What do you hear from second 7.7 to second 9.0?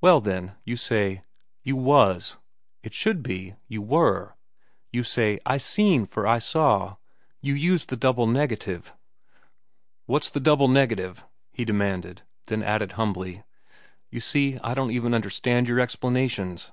the double negative—"